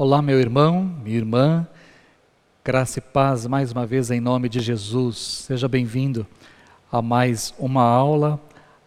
[0.00, 1.66] Olá, meu irmão, minha irmã,
[2.64, 5.18] graça e paz mais uma vez em nome de Jesus.
[5.18, 6.24] Seja bem-vindo
[6.92, 8.40] a mais uma aula,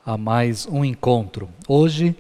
[0.05, 1.49] a mais um encontro.
[1.67, 2.15] Hoje,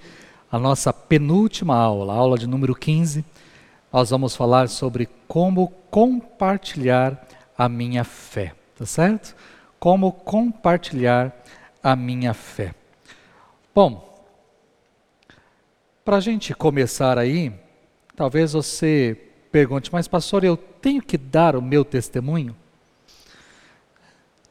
[0.51, 3.23] a nossa penúltima aula, a aula de número 15,
[3.93, 7.25] nós vamos falar sobre como compartilhar
[7.57, 9.33] a minha fé, tá certo?
[9.79, 11.33] Como compartilhar
[11.81, 12.75] a minha fé.
[13.73, 14.27] Bom,
[16.03, 17.53] para a gente começar aí,
[18.21, 19.17] talvez você
[19.51, 22.55] pergunte, mas pastor, eu tenho que dar o meu testemunho?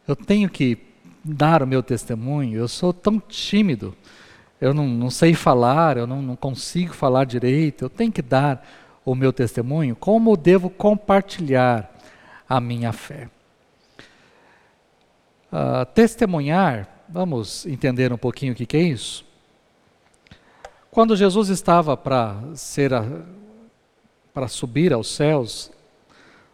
[0.08, 0.76] Eu tenho que
[1.22, 2.58] dar o meu testemunho?
[2.58, 3.96] Eu sou tão tímido,
[4.60, 8.68] eu não, não sei falar, eu não, não consigo falar direito, eu tenho que dar
[9.04, 9.94] o meu testemunho?
[9.94, 11.96] Como devo compartilhar
[12.48, 13.28] a minha fé?
[15.52, 19.24] Uh, testemunhar, vamos entender um pouquinho o que, que é isso?
[20.90, 22.92] Quando Jesus estava para ser
[24.32, 25.70] para subir aos céus,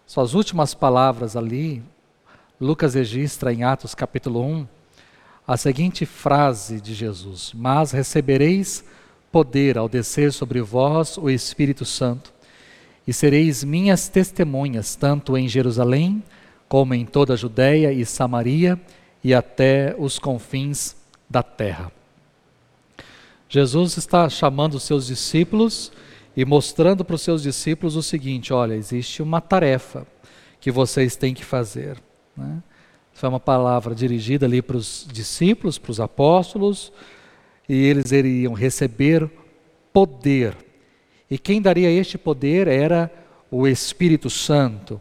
[0.07, 1.83] suas últimas palavras ali,
[2.61, 4.67] Lucas registra em Atos capítulo 1,
[5.47, 8.85] a seguinte frase de Jesus: Mas recebereis
[9.31, 12.33] poder ao descer sobre vós o Espírito Santo,
[13.07, 16.23] e sereis minhas testemunhas, tanto em Jerusalém,
[16.69, 18.81] como em toda a Judéia e Samaria
[19.23, 20.97] e até os confins
[21.29, 21.93] da terra.
[23.49, 25.93] Jesus está chamando os seus discípulos
[26.37, 30.07] e mostrando para os seus discípulos o seguinte: olha, existe uma tarefa
[30.61, 31.97] que vocês têm que fazer.
[32.37, 32.63] Né?
[33.13, 36.93] Foi uma palavra dirigida ali para os discípulos, para os apóstolos,
[37.69, 39.31] e eles iriam receber
[39.93, 40.55] poder.
[41.31, 43.11] E quem daria este poder era
[43.51, 45.01] o Espírito Santo.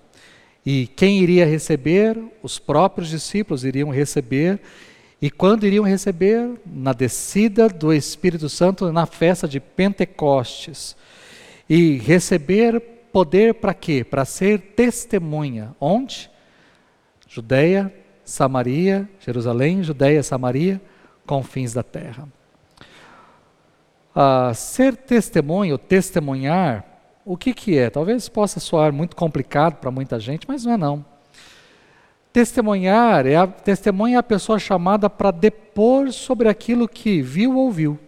[0.65, 2.17] E quem iria receber?
[2.41, 4.59] Os próprios discípulos iriam receber
[5.21, 6.51] e quando iriam receber?
[6.65, 10.95] Na descida do Espírito Santo na festa de Pentecostes.
[11.69, 12.79] E receber
[13.11, 14.03] poder para quê?
[14.03, 15.75] Para ser testemunha.
[15.79, 16.29] Onde?
[17.27, 17.93] Judeia,
[18.23, 20.81] Samaria, Jerusalém, Judeia, Samaria,
[21.25, 22.27] confins da terra.
[24.13, 26.85] Ah, ser testemunho, testemunhar,
[27.25, 27.89] o que, que é?
[27.89, 31.05] Talvez possa soar muito complicado para muita gente, mas não é não.
[32.31, 37.65] Testemunhar é a testemunha é a pessoa chamada para depor sobre aquilo que viu ou
[37.65, 37.99] ouviu.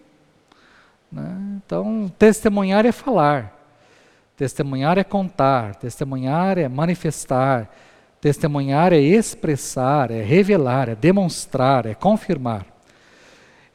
[1.11, 1.59] Né?
[1.65, 3.53] Então, testemunhar é falar,
[4.35, 7.69] testemunhar é contar, testemunhar é manifestar,
[8.19, 12.65] testemunhar é expressar, é revelar, é demonstrar, é confirmar.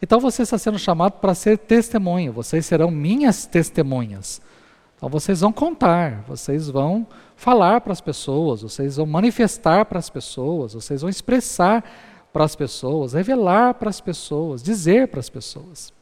[0.00, 4.42] Então você está sendo chamado para ser testemunha, vocês serão minhas testemunhas.
[4.96, 7.06] Então vocês vão contar, vocês vão
[7.36, 11.84] falar para as pessoas, vocês vão manifestar para as pessoas, vocês vão expressar
[12.32, 15.92] para as pessoas, revelar para as pessoas, dizer para as pessoas.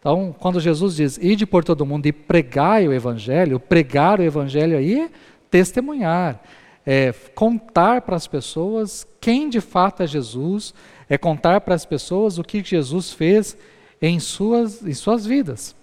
[0.00, 4.78] Então, quando Jesus diz, ide por todo mundo e pregai o Evangelho, pregar o Evangelho
[4.78, 5.10] aí é
[5.50, 6.42] testemunhar,
[6.86, 10.72] é contar para as pessoas quem de fato é Jesus,
[11.06, 13.54] é contar para as pessoas o que Jesus fez
[14.00, 15.76] em suas, em suas vidas.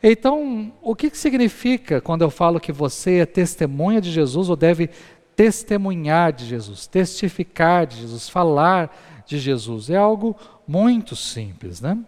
[0.00, 4.54] Então, o que, que significa quando eu falo que você é testemunha de Jesus ou
[4.54, 4.90] deve
[5.34, 8.94] testemunhar de Jesus, testificar de Jesus, falar
[9.26, 9.90] de Jesus?
[9.90, 10.36] É algo
[10.68, 11.98] muito simples, né?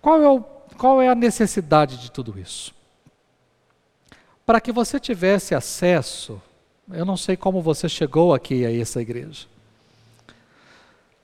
[0.00, 0.40] Qual é, o,
[0.76, 2.74] qual é a necessidade de tudo isso?
[4.46, 6.40] Para que você tivesse acesso,
[6.90, 9.46] eu não sei como você chegou aqui a essa igreja.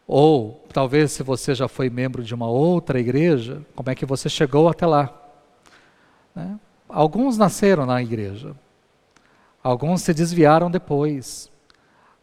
[0.06, 4.28] Ou talvez se você já foi membro de uma outra igreja, como é que você
[4.28, 5.12] chegou até lá?
[6.34, 6.58] Né?
[6.88, 8.54] Alguns nasceram na igreja,
[9.62, 11.50] alguns se desviaram depois,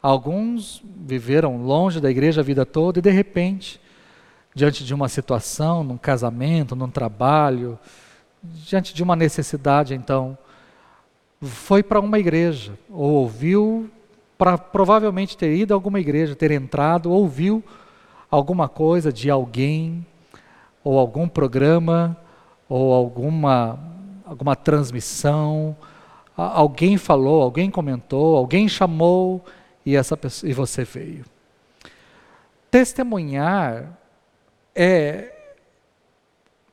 [0.02, 3.82] alguns viveram longe da igreja a vida toda e de repente,
[4.54, 7.78] diante de uma situação, num casamento, num trabalho,
[8.42, 10.38] diante de uma necessidade, então,
[11.42, 13.90] foi para uma igreja, ou ouviu,
[14.38, 17.64] para provavelmente ter ido a alguma igreja, ter entrado, ouviu
[18.30, 20.06] alguma coisa de alguém,
[20.84, 22.18] ou algum programa,
[22.68, 23.80] ou alguma
[24.26, 25.76] alguma transmissão,
[26.36, 29.44] alguém falou, alguém comentou, alguém chamou
[29.86, 31.26] e essa pessoa, e você veio.
[32.72, 33.98] Testemunhar
[34.76, 35.32] é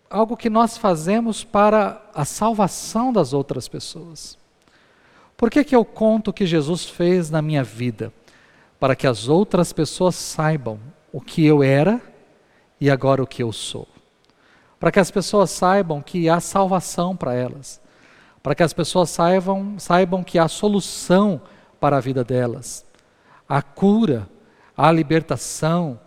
[0.09, 4.39] algo que nós fazemos para a salvação das outras pessoas.
[5.37, 8.13] Por que, que eu conto o que Jesus fez na minha vida?
[8.79, 10.79] Para que as outras pessoas saibam
[11.13, 12.01] o que eu era
[12.81, 13.87] e agora o que eu sou
[14.81, 17.79] para que as pessoas saibam que há salvação para elas,
[18.43, 21.39] para que as pessoas saibam, saibam que há solução
[21.79, 22.87] para a vida delas,
[23.47, 24.27] a cura,
[24.75, 26.01] a libertação.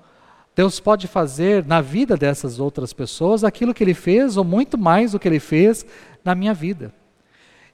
[0.55, 5.13] Deus pode fazer na vida dessas outras pessoas aquilo que Ele fez, ou muito mais
[5.13, 5.85] do que Ele fez
[6.23, 6.93] na minha vida.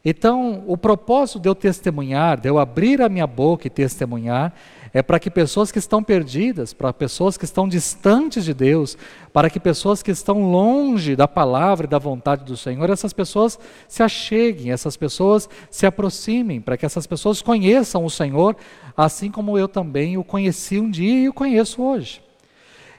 [0.04, 4.54] Então, o propósito de eu testemunhar, de eu abrir a minha boca e testemunhar,
[4.94, 8.98] é para que pessoas que estão perdidas, para pessoas que estão distantes de Deus,
[9.34, 13.60] para que pessoas que estão longe da palavra e da vontade do Senhor, essas pessoas
[13.90, 18.56] se acheguem, essas pessoas se aproximem, para que essas pessoas conheçam o Senhor,
[18.96, 22.29] assim como eu também o conheci um dia e o conheço hoje.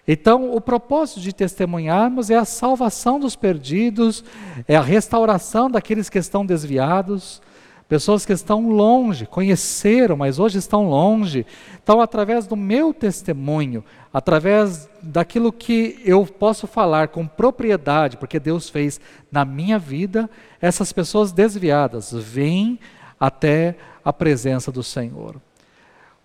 [0.07, 4.25] Então, o propósito de testemunharmos é a salvação dos perdidos,
[4.67, 7.41] é a restauração daqueles que estão desviados,
[7.89, 11.45] pessoas que estão longe, conheceram, mas hoje estão longe.
[11.83, 18.69] Então, através do meu testemunho, através daquilo que eu posso falar com propriedade, porque Deus
[18.69, 19.01] fez
[19.31, 20.31] na minha vida,
[20.61, 22.79] essas pessoas desviadas vêm
[23.19, 25.41] até a presença do Senhor.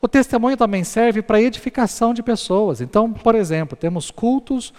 [0.05, 2.79] O testemunho também serve para edificação de pessoas.
[2.79, 4.71] Então, por exemplo, temos cultos,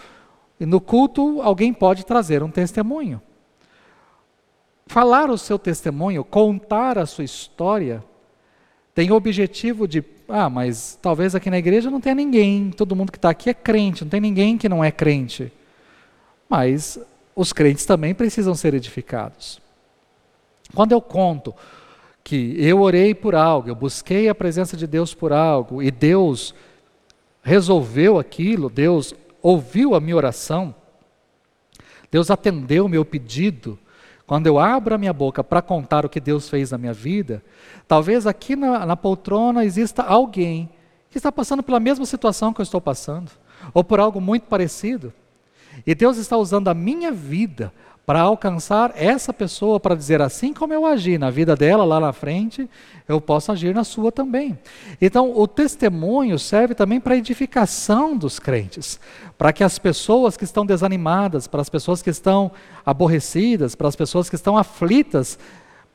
[0.60, 3.20] e no culto alguém pode trazer um testemunho.
[4.86, 8.04] Falar o seu testemunho, contar a sua história,
[8.94, 13.10] tem o objetivo de, ah, mas talvez aqui na igreja não tenha ninguém, todo mundo
[13.10, 15.52] que está aqui é crente, não tem ninguém que não é crente.
[16.48, 17.00] Mas
[17.34, 19.60] os crentes também precisam ser edificados.
[20.72, 21.52] Quando eu conto
[22.26, 26.56] que eu orei por algo, eu busquei a presença de Deus por algo e Deus
[27.40, 30.74] resolveu aquilo, Deus ouviu a minha oração,
[32.10, 33.78] Deus atendeu o meu pedido.
[34.26, 37.44] Quando eu abro a minha boca para contar o que Deus fez na minha vida,
[37.86, 40.68] talvez aqui na, na poltrona exista alguém
[41.08, 43.30] que está passando pela mesma situação que eu estou passando,
[43.72, 45.12] ou por algo muito parecido.
[45.86, 47.72] E Deus está usando a minha vida
[48.06, 52.12] para alcançar essa pessoa, para dizer assim como eu agi na vida dela lá na
[52.12, 52.70] frente,
[53.08, 54.56] eu posso agir na sua também.
[55.02, 59.00] Então, o testemunho serve também para edificação dos crentes,
[59.36, 62.52] para que as pessoas que estão desanimadas, para as pessoas que estão
[62.84, 65.36] aborrecidas, para as pessoas que estão aflitas,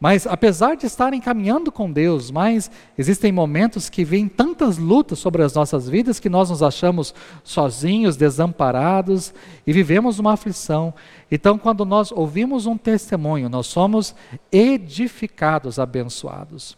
[0.01, 5.43] mas apesar de estarem caminhando com Deus, mas existem momentos que vêm tantas lutas sobre
[5.43, 7.13] as nossas vidas que nós nos achamos
[7.43, 9.31] sozinhos, desamparados
[9.65, 10.91] e vivemos uma aflição.
[11.29, 14.15] Então, quando nós ouvimos um testemunho, nós somos
[14.51, 16.75] edificados, abençoados.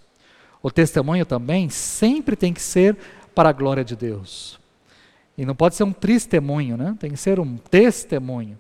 [0.62, 2.98] O testemunho também sempre tem que ser
[3.34, 4.60] para a glória de Deus.
[5.38, 6.94] E não pode ser um testemunho, né?
[7.00, 8.60] Tem que ser um testemunho.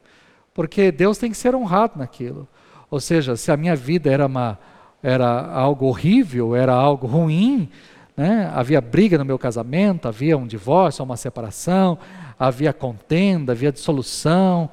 [0.54, 2.48] Porque Deus tem que ser honrado naquilo.
[2.94, 4.60] Ou seja, se a minha vida era, uma,
[5.01, 7.68] era algo horrível, era algo ruim,
[8.16, 8.51] né?
[8.54, 11.98] havia briga no meu casamento, havia um divórcio, uma separação,
[12.38, 14.69] havia contenda, havia dissolução.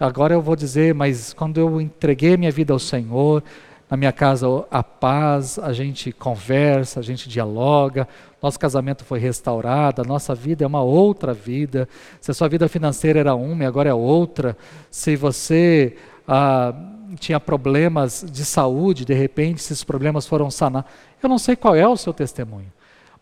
[0.00, 3.44] Agora eu vou dizer, mas quando eu entreguei minha vida ao Senhor,
[3.90, 8.08] na minha casa a paz, a gente conversa, a gente dialoga,
[8.42, 11.86] nosso casamento foi restaurado, a nossa vida é uma outra vida.
[12.18, 14.56] Se a sua vida financeira era uma e agora é outra,
[14.90, 15.98] se você
[16.28, 16.74] ah,
[17.18, 20.90] tinha problemas de saúde, de repente esses problemas foram sanados.
[21.22, 22.70] Eu não sei qual é o seu testemunho,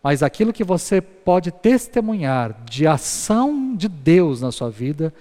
[0.03, 5.15] mas aquilo que você pode testemunhar de ação de Deus na sua vida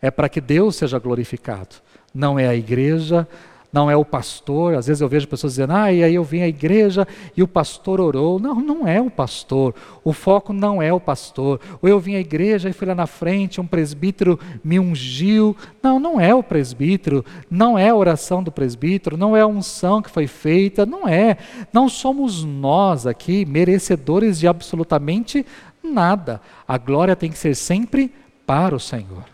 [0.00, 1.76] é para que Deus seja glorificado.
[2.14, 3.28] Não é a igreja,
[3.76, 4.74] não é o pastor.
[4.74, 7.06] Às vezes eu vejo pessoas dizendo, ah, e aí eu vim à igreja
[7.36, 8.38] e o pastor orou.
[8.40, 9.74] Não, não é o pastor.
[10.02, 11.60] O foco não é o pastor.
[11.82, 15.54] Ou eu vim à igreja e fui lá na frente, um presbítero me ungiu.
[15.82, 17.22] Não, não é o presbítero.
[17.50, 19.14] Não é a oração do presbítero.
[19.14, 20.86] Não é a unção que foi feita.
[20.86, 21.36] Não é.
[21.70, 25.44] Não somos nós aqui merecedores de absolutamente
[25.84, 26.40] nada.
[26.66, 28.10] A glória tem que ser sempre
[28.46, 29.26] para o Senhor.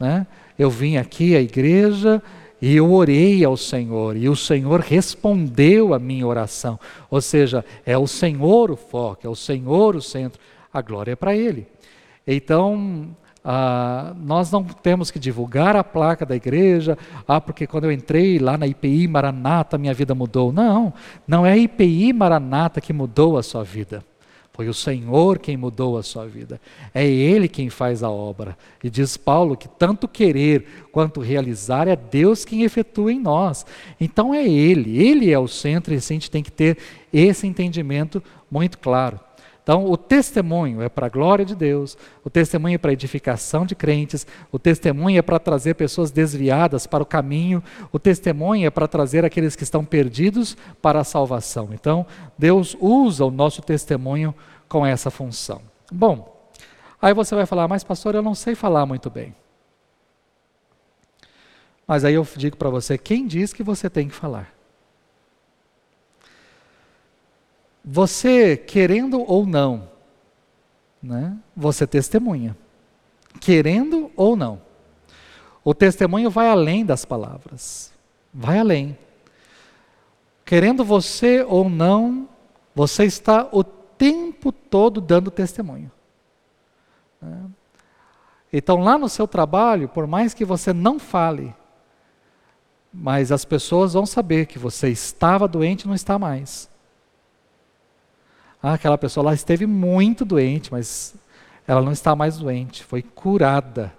[0.00, 0.26] Né?
[0.58, 2.20] Eu vim aqui à igreja
[2.64, 6.80] e eu orei ao Senhor, e o Senhor respondeu a minha oração.
[7.10, 10.40] Ou seja, é o Senhor o foco, é o Senhor o centro.
[10.72, 11.66] A glória é para Ele.
[12.26, 16.96] Então, ah, nós não temos que divulgar a placa da igreja,
[17.28, 20.50] ah, porque quando eu entrei lá na IPI Maranata, minha vida mudou.
[20.50, 20.90] Não,
[21.28, 24.02] não é a IPI Maranata que mudou a sua vida.
[24.54, 26.60] Foi o Senhor quem mudou a sua vida.
[26.94, 28.56] É Ele quem faz a obra.
[28.84, 33.66] E diz Paulo que tanto querer quanto realizar é Deus quem efetua em nós.
[34.00, 36.78] Então é Ele, Ele é o centro e a gente tem que ter
[37.12, 39.18] esse entendimento muito claro.
[39.64, 43.64] Então, o testemunho é para a glória de Deus, o testemunho é para a edificação
[43.64, 48.70] de crentes, o testemunho é para trazer pessoas desviadas para o caminho, o testemunho é
[48.70, 51.70] para trazer aqueles que estão perdidos para a salvação.
[51.72, 52.06] Então,
[52.36, 54.34] Deus usa o nosso testemunho
[54.68, 55.62] com essa função.
[55.90, 56.50] Bom,
[57.00, 59.34] aí você vai falar, mas pastor, eu não sei falar muito bem.
[61.86, 64.53] Mas aí eu digo para você, quem diz que você tem que falar?
[67.84, 69.88] Você, querendo ou não,
[71.02, 72.56] né, você testemunha.
[73.40, 74.62] Querendo ou não.
[75.62, 77.92] O testemunho vai além das palavras.
[78.32, 78.96] Vai além.
[80.44, 82.28] querendo você ou não,
[82.74, 85.90] você está o tempo todo dando testemunho.
[87.20, 87.44] Né?
[88.52, 91.54] Então, lá no seu trabalho, por mais que você não fale,
[92.92, 96.70] mas as pessoas vão saber que você estava doente e não está mais.
[98.66, 101.14] Ah, aquela pessoa lá esteve muito doente, mas
[101.66, 103.92] ela não está mais doente, foi curada.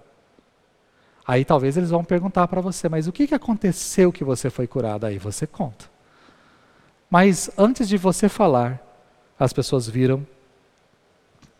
[1.24, 4.66] Aí talvez eles vão perguntar para você, mas o que, que aconteceu que você foi
[4.66, 5.06] curada?
[5.06, 5.84] Aí você conta.
[7.08, 8.84] Mas antes de você falar,
[9.38, 10.26] as pessoas viram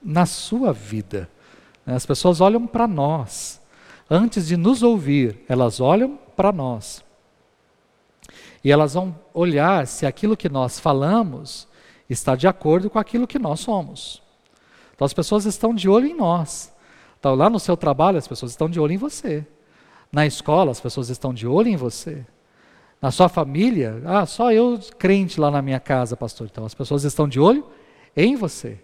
[0.03, 1.31] na sua vida.
[1.87, 3.63] As pessoas olham para nós.
[4.11, 7.05] Antes de nos ouvir, elas olham para nós.
[8.65, 11.69] E elas vão olhar se aquilo que nós falamos
[12.09, 14.23] está de acordo com aquilo que nós somos.
[14.95, 16.73] Então as pessoas estão de olho em nós.
[17.19, 19.47] Então lá no seu trabalho as pessoas estão de olho em você.
[20.11, 22.25] Na escola as pessoas estão de olho em você.
[23.01, 26.49] Na sua família, ah, só eu crente lá na minha casa, pastor.
[26.51, 27.67] Então as pessoas estão de olho
[28.17, 28.81] em você.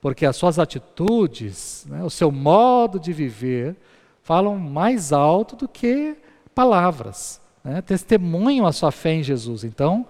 [0.00, 3.76] Porque as suas atitudes, né, o seu modo de viver,
[4.22, 6.16] falam mais alto do que
[6.54, 9.64] palavras né, testemunham a sua fé em Jesus.
[9.64, 10.06] Então,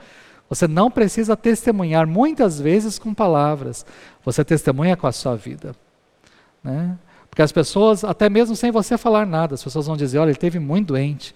[0.53, 3.87] você não precisa testemunhar muitas vezes com palavras,
[4.23, 5.75] você testemunha com a sua vida.
[6.63, 6.99] Né?
[7.31, 10.39] Porque as pessoas, até mesmo sem você falar nada, as pessoas vão dizer: olha, ele
[10.39, 11.35] teve muito doente,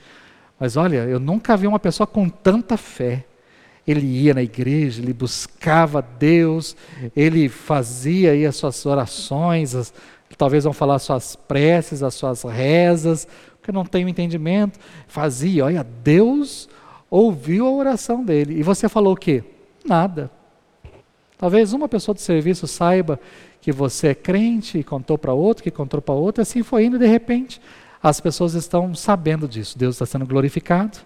[0.61, 3.25] mas olha, eu nunca vi uma pessoa com tanta fé.
[3.88, 6.76] Ele ia na igreja, ele buscava Deus,
[7.16, 9.94] ele fazia aí as suas orações, as,
[10.37, 13.26] talvez vão falar as suas preces, as suas rezas,
[13.58, 14.78] porque não tem o entendimento.
[15.08, 16.68] Fazia, olha, Deus
[17.16, 18.58] ouviu a oração dele.
[18.58, 19.42] E você falou o quê?
[19.85, 20.30] Nada.
[21.38, 23.18] Talvez uma pessoa do serviço saiba
[23.61, 26.99] que você é crente e contou para outro, que contou para outro, assim foi indo
[26.99, 27.58] de repente.
[28.02, 29.78] As pessoas estão sabendo disso.
[29.78, 30.99] Deus está sendo glorificado.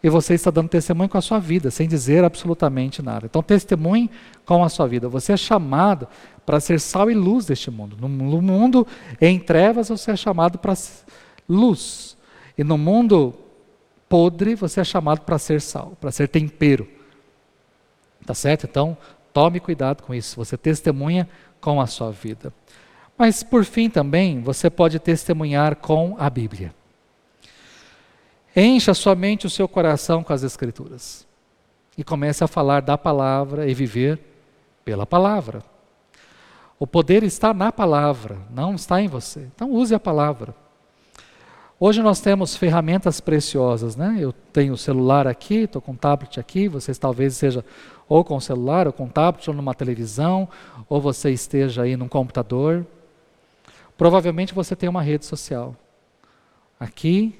[0.00, 3.26] E você está dando testemunho com a sua vida, sem dizer absolutamente nada.
[3.26, 4.08] Então, testemunhe
[4.44, 5.08] com a sua vida.
[5.08, 6.06] Você é chamado
[6.44, 7.96] para ser sal e luz deste mundo.
[8.00, 8.86] No mundo
[9.20, 10.74] em trevas, você é chamado para
[11.48, 12.16] luz.
[12.56, 13.34] E no mundo
[14.08, 16.88] podre, você é chamado para ser sal, para ser tempero.
[18.24, 18.64] Tá certo?
[18.64, 18.96] Então,
[19.32, 20.36] tome cuidado com isso.
[20.36, 21.28] Você testemunha
[21.60, 22.52] com a sua vida.
[23.16, 26.74] Mas, por fim, também, você pode testemunhar com a Bíblia.
[28.54, 31.26] Encha somente o seu coração com as Escrituras.
[31.96, 34.18] E comece a falar da palavra e viver
[34.84, 35.62] pela palavra.
[36.78, 39.48] O poder está na palavra, não está em você.
[39.54, 40.54] Então, use a palavra.
[41.78, 44.16] Hoje nós temos ferramentas preciosas, né?
[44.18, 47.62] Eu tenho o celular aqui, estou com o tablet aqui, vocês talvez seja
[48.08, 50.48] ou com o celular, ou com o tablet, ou numa televisão,
[50.88, 52.86] ou você esteja aí num computador.
[53.94, 55.76] Provavelmente você tem uma rede social.
[56.80, 57.38] Aqui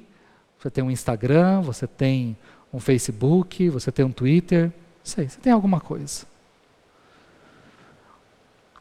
[0.58, 2.36] você tem um Instagram, você tem
[2.70, 4.70] um Facebook, você tem um Twitter,
[5.02, 6.26] sei, você tem alguma coisa.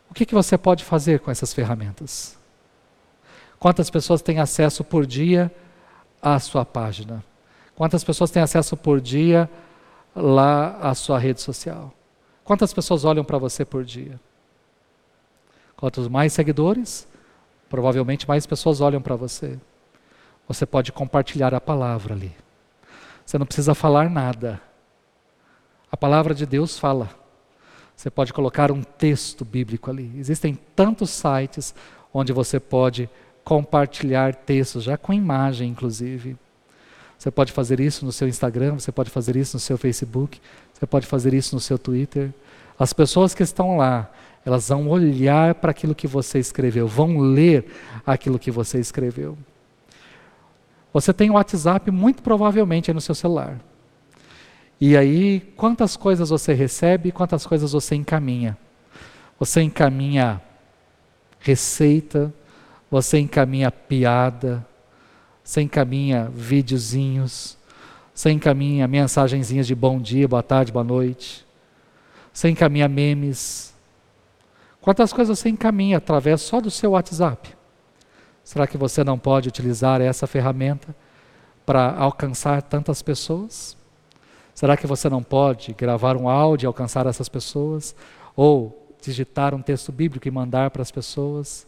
[0.09, 2.37] O que, que você pode fazer com essas ferramentas?
[3.65, 5.51] Quantas pessoas têm acesso por dia
[6.21, 7.25] à sua página?
[7.75, 9.49] Quantas pessoas têm acesso por dia
[10.15, 11.91] lá à sua rede social?
[12.43, 14.19] Quantas pessoas olham para você por dia?
[15.75, 17.07] Quantos mais seguidores,
[17.67, 19.57] provavelmente mais pessoas olham para você.
[20.47, 22.35] Você pode compartilhar a palavra ali.
[23.25, 24.61] Você não precisa falar nada.
[25.91, 27.09] A palavra de Deus fala.
[27.95, 30.13] Você pode colocar um texto bíblico ali.
[30.19, 31.73] Existem tantos sites
[32.13, 33.09] onde você pode
[33.45, 36.35] compartilhar textos, já com imagem, inclusive.
[37.17, 40.41] Você pode fazer isso no seu Instagram, você pode fazer isso no seu Facebook,
[40.73, 42.33] você pode fazer isso no seu Twitter.
[42.77, 44.11] As pessoas que estão lá,
[44.43, 47.71] elas vão olhar para aquilo que você escreveu, vão ler
[48.05, 49.37] aquilo que você escreveu.
[50.91, 53.59] Você tem o WhatsApp muito provavelmente aí no seu celular.
[54.81, 58.57] E aí, quantas coisas você recebe, quantas coisas você encaminha?
[59.39, 60.41] Você encaminha
[61.39, 62.33] receita,
[62.95, 64.65] você encaminha piada,
[65.43, 67.57] você encaminha videozinhos,
[68.13, 71.45] você encaminha mensagenzinhas de bom dia, boa tarde, boa noite,
[72.31, 73.73] você encaminha memes.
[74.79, 77.53] Quantas coisas você encaminha através só do seu WhatsApp?
[78.45, 80.95] Será que você não pode utilizar essa ferramenta
[81.65, 83.75] para alcançar tantas pessoas?
[84.53, 87.93] Será que você não pode gravar um áudio e alcançar essas pessoas?
[88.37, 91.67] Ou digitar um texto bíblico e mandar para as pessoas?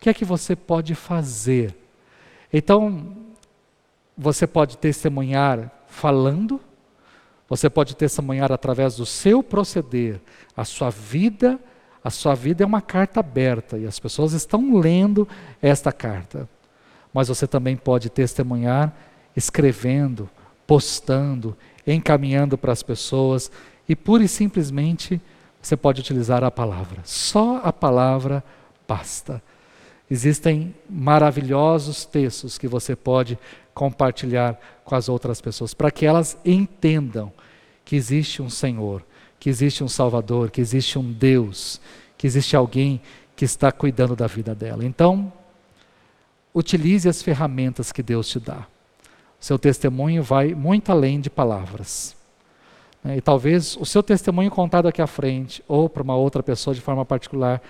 [0.00, 1.76] O que é que você pode fazer?
[2.50, 3.18] Então,
[4.16, 6.58] você pode testemunhar falando,
[7.46, 10.18] você pode testemunhar através do seu proceder,
[10.56, 11.60] a sua vida,
[12.02, 15.28] a sua vida é uma carta aberta e as pessoas estão lendo
[15.60, 16.48] esta carta.
[17.12, 18.96] Mas você também pode testemunhar
[19.36, 20.30] escrevendo,
[20.66, 21.54] postando,
[21.86, 23.52] encaminhando para as pessoas
[23.86, 25.20] e pura e simplesmente
[25.60, 27.02] você pode utilizar a palavra.
[27.04, 28.42] Só a palavra
[28.88, 29.42] basta.
[30.10, 33.38] Existem maravilhosos textos que você pode
[33.72, 37.32] compartilhar com as outras pessoas, para que elas entendam
[37.84, 39.04] que existe um Senhor,
[39.38, 41.80] que existe um Salvador, que existe um Deus,
[42.18, 43.00] que existe alguém
[43.36, 44.84] que está cuidando da vida dela.
[44.84, 45.32] Então,
[46.52, 48.66] utilize as ferramentas que Deus te dá.
[49.38, 52.16] Seu testemunho vai muito além de palavras.
[53.02, 53.16] Né?
[53.16, 56.80] E talvez o seu testemunho contado aqui à frente, ou para uma outra pessoa de
[56.80, 57.62] forma particular,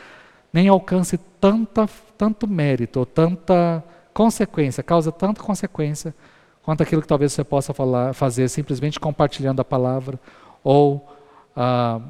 [0.52, 1.88] nem alcance tanta,
[2.18, 6.14] tanto mérito, ou tanta consequência, causa tanta consequência,
[6.62, 10.18] quanto aquilo que talvez você possa falar, fazer simplesmente compartilhando a palavra,
[10.62, 11.08] ou
[11.56, 12.00] ah,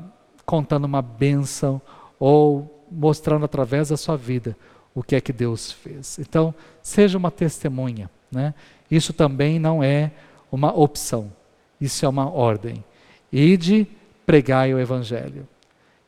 [0.45, 1.81] contando uma bênção,
[2.19, 4.57] ou mostrando através da sua vida
[4.95, 6.19] o que é que Deus fez.
[6.19, 8.11] Então, seja uma testemunha.
[8.31, 8.55] Né?
[8.91, 10.11] Isso também não é
[10.51, 11.33] uma opção,
[11.81, 12.85] isso é uma ordem.
[13.33, 13.87] Ide,
[14.27, 15.47] pregai o Evangelho.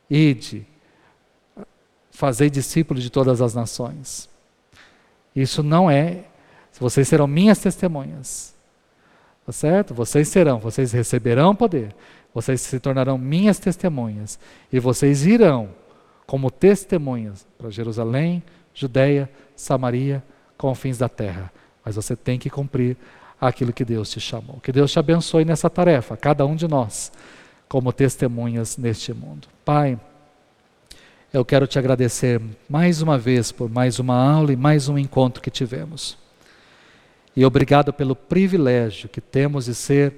[0.09, 0.67] Ide,
[2.13, 4.29] fazei discípulos de todas as nações.
[5.35, 6.25] Isso não é,
[6.79, 8.53] vocês serão minhas testemunhas.
[9.45, 9.93] Tá certo?
[9.93, 11.93] Vocês serão, vocês receberão poder.
[12.33, 14.39] Vocês se tornarão minhas testemunhas.
[14.71, 15.69] E vocês irão
[16.25, 18.41] como testemunhas para Jerusalém,
[18.73, 20.23] Judeia, Samaria,
[20.57, 21.51] confins da terra.
[21.83, 22.95] Mas você tem que cumprir
[23.39, 24.59] aquilo que Deus te chamou.
[24.61, 27.11] Que Deus te abençoe nessa tarefa, cada um de nós,
[27.67, 29.47] como testemunhas neste mundo.
[29.65, 29.99] Pai,
[31.33, 35.41] eu quero te agradecer mais uma vez por mais uma aula e mais um encontro
[35.41, 36.15] que tivemos.
[37.35, 40.13] E obrigado pelo privilégio que temos de ser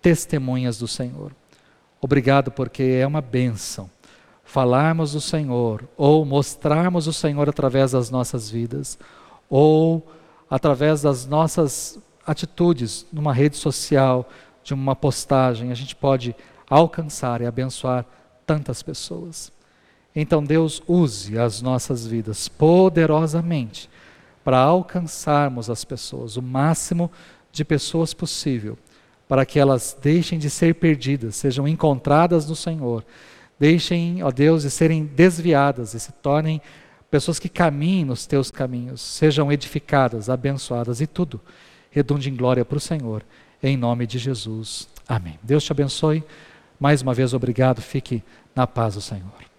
[0.00, 1.32] testemunhas do Senhor.
[2.00, 3.90] Obrigado porque é uma bênção
[4.44, 8.98] falarmos do Senhor, ou mostrarmos o Senhor através das nossas vidas,
[9.48, 10.04] ou
[10.50, 14.28] através das nossas atitudes numa rede social,
[14.64, 16.34] de uma postagem, a gente pode
[16.68, 18.04] alcançar e abençoar
[18.44, 19.52] tantas pessoas.
[20.14, 23.88] Então Deus use as nossas vidas poderosamente
[24.44, 27.10] para alcançarmos as pessoas, o máximo
[27.52, 28.76] de pessoas possível,
[29.28, 33.04] para que elas deixem de ser perdidas, sejam encontradas no Senhor
[33.60, 36.62] Deixem, ó Deus, de serem desviadas e se tornem
[37.10, 41.38] pessoas que caminhem nos teus caminhos, sejam edificadas, abençoadas e tudo
[41.90, 43.22] redunde em glória para o Senhor,
[43.62, 44.88] em nome de Jesus.
[45.06, 45.38] Amém.
[45.42, 46.24] Deus te abençoe.
[46.78, 47.82] Mais uma vez, obrigado.
[47.82, 48.22] Fique
[48.56, 49.49] na paz do Senhor.